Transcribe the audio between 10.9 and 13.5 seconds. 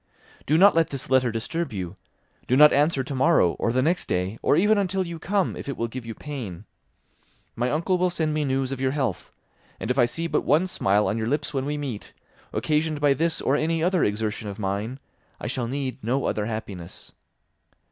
on your lips when we meet, occasioned by this